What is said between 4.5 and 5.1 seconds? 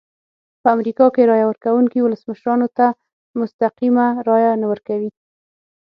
نه ورکوي.